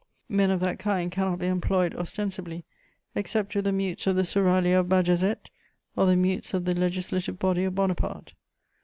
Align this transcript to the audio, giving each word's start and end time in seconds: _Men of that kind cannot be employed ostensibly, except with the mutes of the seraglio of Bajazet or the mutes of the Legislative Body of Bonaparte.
_Men 0.27 0.49
of 0.49 0.59
that 0.61 0.79
kind 0.79 1.11
cannot 1.11 1.37
be 1.37 1.45
employed 1.45 1.95
ostensibly, 1.95 2.65
except 3.13 3.53
with 3.53 3.65
the 3.65 3.71
mutes 3.71 4.07
of 4.07 4.15
the 4.15 4.25
seraglio 4.25 4.79
of 4.79 4.87
Bajazet 4.89 5.51
or 5.95 6.07
the 6.07 6.15
mutes 6.15 6.55
of 6.55 6.65
the 6.65 6.73
Legislative 6.73 7.37
Body 7.37 7.65
of 7.65 7.75
Bonaparte. 7.75 8.33